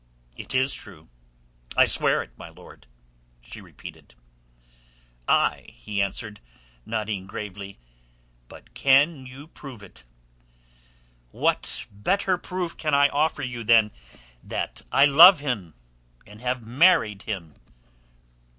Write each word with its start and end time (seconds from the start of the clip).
"It 0.35 0.55
is 0.55 0.73
true. 0.73 1.09
I 1.77 1.85
swear 1.85 2.23
it, 2.23 2.35
my 2.35 2.49
lord," 2.49 2.87
she 3.43 3.61
repeated. 3.61 4.15
"Ay," 5.27 5.75
he 5.77 6.01
answered, 6.01 6.39
nodding 6.87 7.27
gravely. 7.27 7.77
"But 8.47 8.73
can 8.73 9.27
you 9.27 9.45
prove 9.45 9.83
it?" 9.83 10.03
"What 11.29 11.85
better 11.91 12.39
proof 12.39 12.75
can 12.77 12.95
I 12.95 13.09
offer 13.09 13.43
you 13.43 13.63
than 13.63 13.91
that 14.41 14.81
I 14.91 15.05
love 15.05 15.39
him, 15.39 15.75
and 16.25 16.41
have 16.41 16.65
married 16.65 17.21
him?" 17.21 17.53